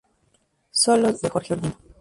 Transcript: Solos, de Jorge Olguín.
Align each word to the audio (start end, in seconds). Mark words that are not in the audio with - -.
Solos, 0.71 1.21
de 1.21 1.29
Jorge 1.29 1.53
Olguín. 1.53 1.75